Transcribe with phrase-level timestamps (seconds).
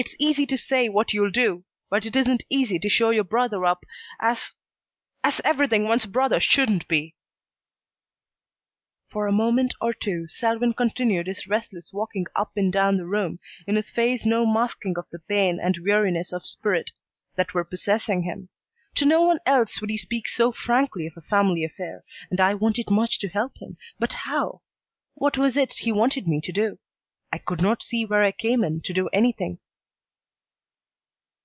[0.00, 3.64] It's easy to say what you'll do, but it isn't easy to show your brother
[3.64, 3.84] up
[4.20, 4.54] as
[5.24, 7.16] as everything one's brother shouldn't be."
[9.10, 13.40] For a moment or two Selwyn continued his restless walking up and down the room,
[13.66, 16.92] in his face no masking of the pain and weariness of spirit
[17.34, 18.50] that were possessing him.
[18.94, 22.54] To no one else would he speak so frankly of a family affair, and I
[22.54, 24.62] wanted much to help him, but how?
[25.14, 26.78] What was it he wanted me to do?
[27.32, 29.58] I could not see where I came in to do anything.